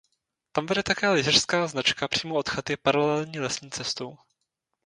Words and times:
Tam 0.51 0.65
vede 0.65 0.83
také 0.83 1.09
lyžařská 1.09 1.67
značka 1.67 2.07
přímo 2.07 2.35
od 2.35 2.49
chaty 2.49 2.77
paralelní 2.77 3.39
lesní 3.39 3.69
cestou. 3.71 4.17